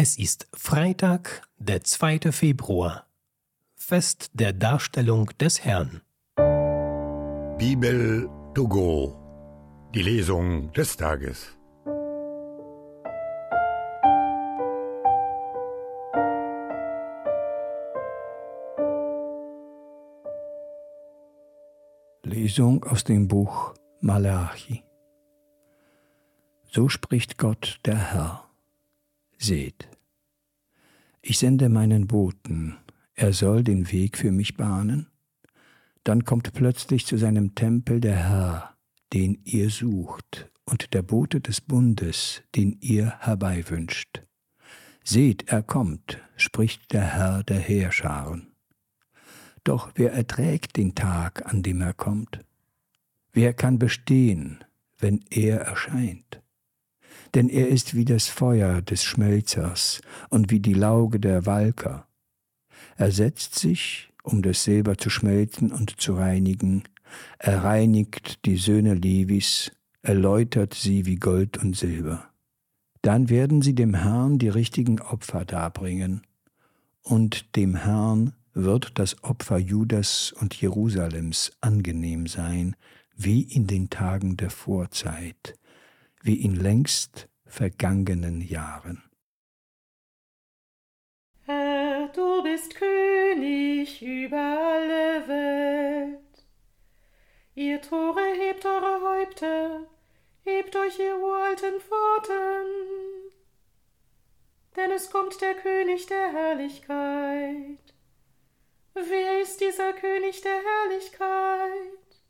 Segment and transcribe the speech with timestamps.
[0.00, 2.30] Es ist Freitag, der 2.
[2.30, 3.08] Februar,
[3.74, 6.02] Fest der Darstellung des Herrn.
[7.58, 9.16] Bibel to go,
[9.92, 11.48] die Lesung des Tages.
[22.22, 24.84] Lesung aus dem Buch Malachi.
[26.70, 28.47] So spricht Gott der Herr.
[29.38, 29.88] Seht,
[31.22, 32.76] ich sende meinen Boten,
[33.14, 35.06] er soll den Weg für mich bahnen.
[36.02, 38.76] Dann kommt plötzlich zu seinem Tempel der Herr,
[39.12, 44.22] den ihr sucht, und der Bote des Bundes, den ihr herbeiwünscht.
[45.04, 48.48] Seht, er kommt, spricht der Herr der Heerscharen.
[49.62, 52.44] Doch wer erträgt den Tag, an dem er kommt?
[53.32, 54.64] Wer kann bestehen,
[54.98, 56.42] wenn er erscheint?
[57.34, 62.06] Denn er ist wie das Feuer des Schmelzers und wie die Lauge der Walker.
[62.96, 66.84] Er setzt sich, um das Silber zu schmelzen und zu reinigen,
[67.38, 72.28] er reinigt die Söhne Levis, erläutert sie wie Gold und Silber.
[73.02, 76.22] Dann werden sie dem Herrn die richtigen Opfer darbringen,
[77.02, 82.76] und dem Herrn wird das Opfer Judas und Jerusalems angenehm sein,
[83.16, 85.57] wie in den Tagen der Vorzeit,
[86.22, 89.02] wie in längst vergangenen Jahren.
[91.44, 96.18] Herr, du bist König über alle Welt.
[97.54, 99.86] Ihr Tore hebt eure Häupter,
[100.44, 102.66] hebt euch ihr uralten Pforten.
[104.76, 107.94] Denn es kommt der König der Herrlichkeit.
[108.94, 112.22] Wer ist dieser König der Herrlichkeit?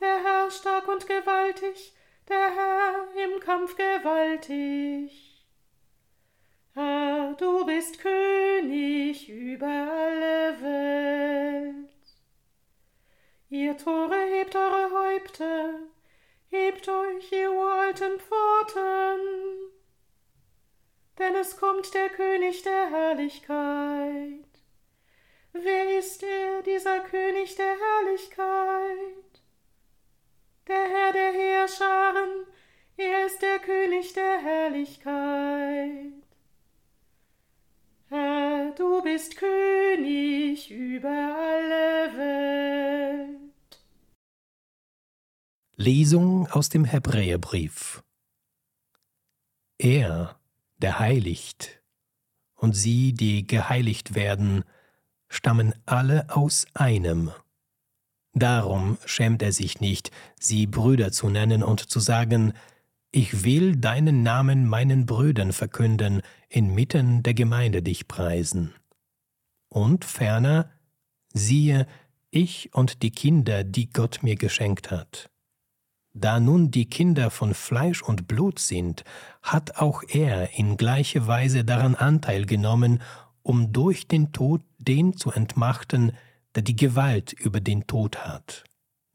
[0.00, 1.94] Der Herr stark und gewaltig,
[2.28, 5.44] der Herr im Kampf gewaltig.
[6.74, 11.88] Herr, du bist König über alle Welt.
[13.50, 15.74] Ihr Tore hebt eure Häupter,
[16.50, 19.20] hebt euch, ihr uralten Pforten.
[21.18, 24.48] Denn es kommt der König der Herrlichkeit.
[25.52, 28.63] Wer ist er, dieser König der Herrlichkeit?
[34.74, 36.12] Herrlichkeit.
[38.08, 43.38] Herr, du bist König über alle Welt.
[45.76, 48.02] Lesung aus dem Hebräerbrief.
[49.78, 50.40] Er,
[50.78, 51.80] der heiligt,
[52.56, 54.64] und sie, die geheiligt werden,
[55.28, 57.30] stammen alle aus einem
[58.36, 60.10] Darum schämt er sich nicht,
[60.40, 62.52] sie Brüder zu nennen und zu sagen,
[63.16, 68.74] ich will deinen Namen meinen Brüdern verkünden, inmitten der Gemeinde dich preisen.
[69.68, 70.68] Und ferner,
[71.32, 71.86] siehe,
[72.32, 75.30] ich und die Kinder, die Gott mir geschenkt hat.
[76.12, 79.04] Da nun die Kinder von Fleisch und Blut sind,
[79.42, 83.00] hat auch er in gleicher Weise daran Anteil genommen,
[83.44, 86.10] um durch den Tod den zu entmachten,
[86.56, 88.64] der die Gewalt über den Tod hat,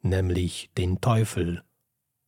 [0.01, 1.63] nämlich den Teufel,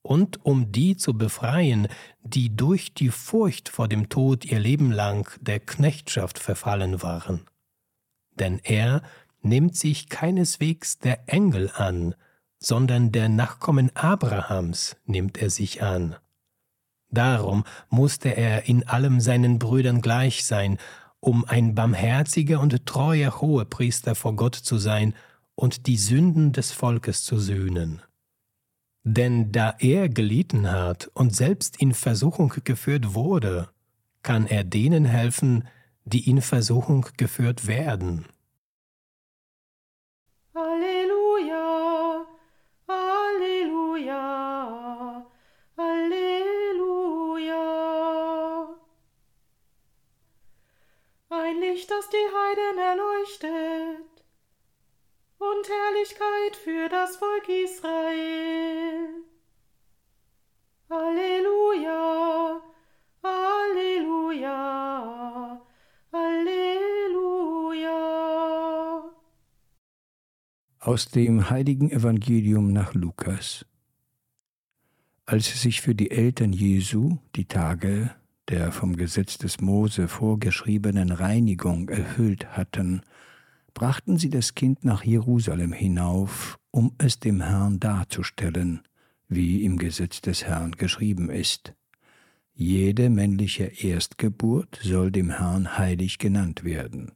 [0.02, 1.88] und um die zu befreien,
[2.24, 7.46] die durch die Furcht vor dem Tod ihr Leben lang der Knechtschaft verfallen waren.
[8.36, 9.04] Denn er
[9.42, 12.16] nimmt sich keineswegs der Engel an,
[12.58, 16.16] sondern der Nachkommen Abrahams nimmt er sich an.
[17.10, 20.78] Darum musste er in allem seinen Brüdern gleich sein
[21.22, 25.14] um ein barmherziger und treuer Hohepriester vor Gott zu sein
[25.56, 28.02] und die Sünden des Volkes zu sühnen.
[29.04, 33.70] Denn da er gelitten hat und selbst in Versuchung geführt wurde,
[34.22, 35.68] kann er denen helfen,
[36.06, 38.26] die in Versuchung geführt werden.
[51.92, 54.21] das die Heiden erleuchtet
[55.42, 59.10] und Herrlichkeit für das Volk Israel.
[60.88, 62.62] Alleluja,
[63.24, 64.52] Alleluja,
[66.12, 67.52] Alleluja.
[70.80, 73.66] Aus dem heiligen Evangelium nach Lukas.
[75.26, 78.12] Als sich für die Eltern Jesu die Tage
[78.48, 83.02] der vom Gesetz des Mose vorgeschriebenen Reinigung erfüllt hatten,
[83.74, 88.82] brachten sie das Kind nach Jerusalem hinauf, um es dem Herrn darzustellen,
[89.28, 91.74] wie im Gesetz des Herrn geschrieben ist.
[92.54, 97.14] Jede männliche Erstgeburt soll dem Herrn heilig genannt werden.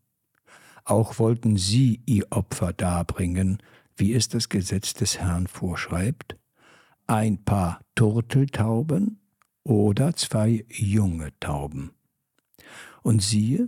[0.85, 3.61] Auch wollten sie ihr Opfer darbringen,
[3.97, 6.37] wie es das Gesetz des Herrn vorschreibt,
[7.07, 9.19] ein paar Turteltauben
[9.63, 11.91] oder zwei junge Tauben.
[13.01, 13.67] Und siehe,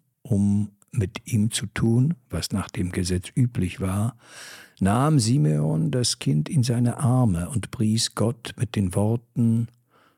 [0.21, 4.15] um mit ihm zu tun, was nach dem Gesetz üblich war,
[4.79, 9.67] nahm Simeon das Kind in seine Arme und pries Gott mit den Worten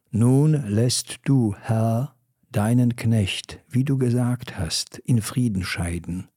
[0.10, 2.16] Nun lässt du, Herr,
[2.52, 6.28] deinen Knecht, wie du gesagt hast, in Frieden scheiden,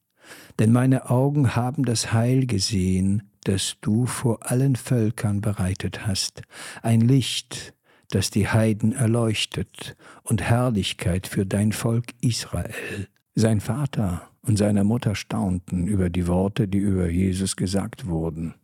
[0.59, 6.41] denn meine Augen haben das Heil gesehen, das du vor allen Völkern bereitet hast,
[6.81, 7.73] ein Licht,
[8.09, 13.07] das die Heiden erleuchtet und Herrlichkeit für dein Volk Israel.
[13.39, 18.55] Sein Vater und seine Mutter staunten über die Worte, die über Jesus gesagt wurden.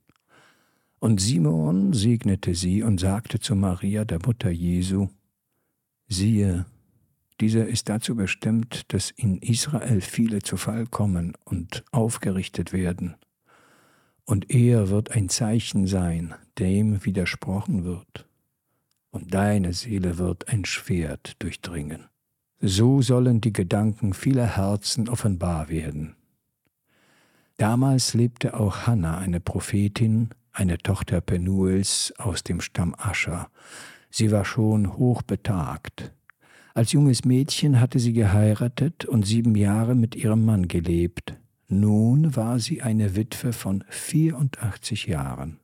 [0.98, 5.10] Und Simon segnete sie und sagte zu Maria, der Mutter Jesu,
[6.08, 6.66] siehe,
[7.40, 13.14] dieser ist dazu bestimmt, dass in Israel viele zu Fall kommen und aufgerichtet werden.
[14.26, 18.28] Und er wird ein Zeichen sein, dem widersprochen wird.
[19.12, 22.06] Und deine Seele wird ein Schwert durchdringen.
[22.65, 26.15] So sollen die Gedanken vieler Herzen offenbar werden.
[27.57, 33.50] Damals lebte auch Hannah, eine Prophetin, eine Tochter Penuels aus dem Stamm Ascher.
[34.10, 36.13] Sie war schon hochbetagt.
[36.74, 41.36] Als junges Mädchen hatte sie geheiratet und sieben Jahre mit ihrem Mann gelebt.
[41.68, 45.59] Nun war sie eine Witwe von 84 Jahren.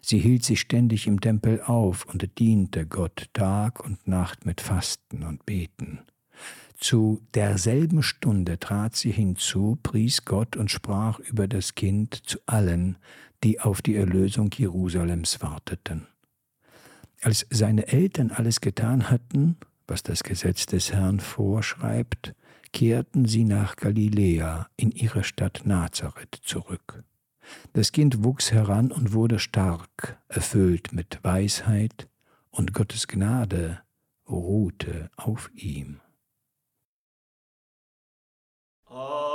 [0.00, 5.22] Sie hielt sich ständig im Tempel auf und diente Gott Tag und Nacht mit Fasten
[5.22, 6.00] und Beten.
[6.84, 12.98] Zu derselben Stunde trat sie hinzu, pries Gott und sprach über das Kind zu allen,
[13.42, 16.06] die auf die Erlösung Jerusalems warteten.
[17.22, 22.34] Als seine Eltern alles getan hatten, was das Gesetz des Herrn vorschreibt,
[22.74, 27.02] kehrten sie nach Galiläa in ihre Stadt Nazareth zurück.
[27.72, 32.10] Das Kind wuchs heran und wurde stark, erfüllt mit Weisheit,
[32.50, 33.80] und Gottes Gnade
[34.28, 36.02] ruhte auf ihm.
[38.96, 39.33] Oh.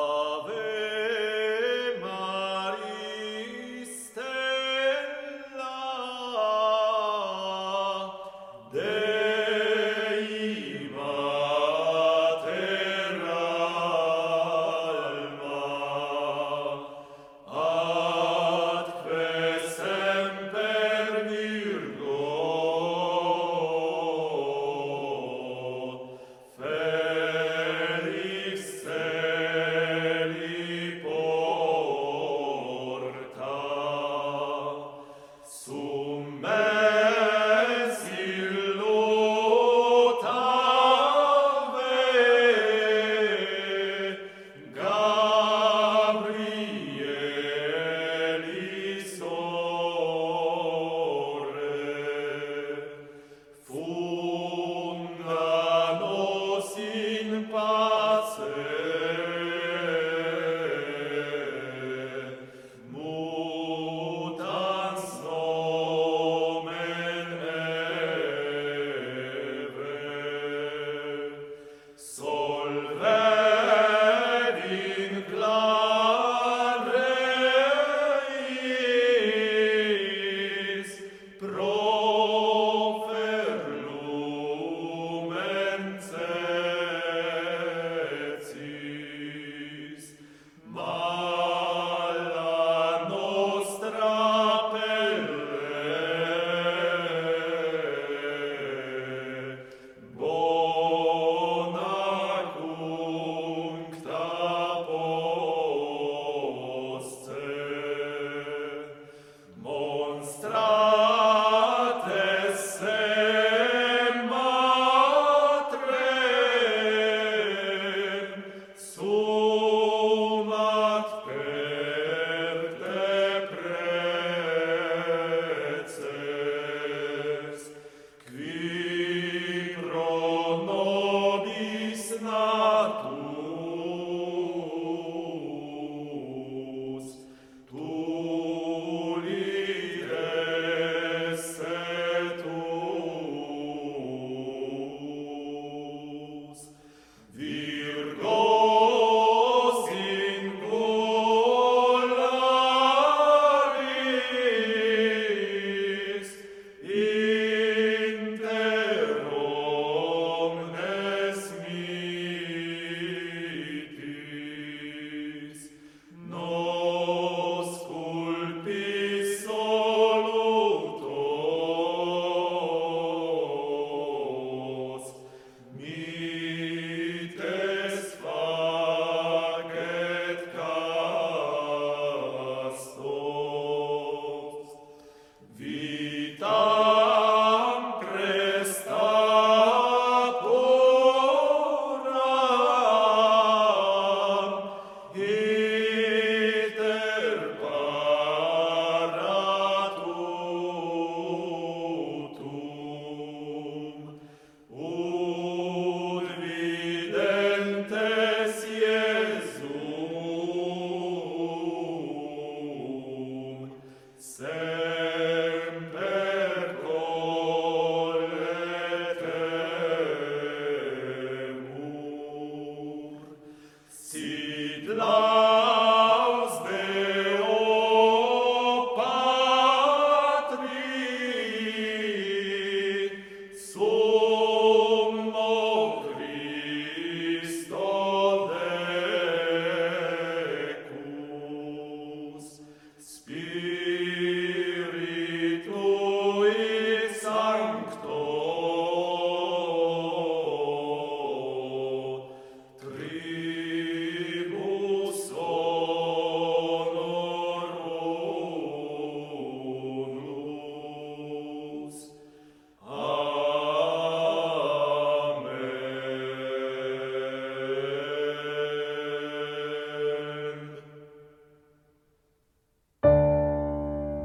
[225.00, 225.29] love.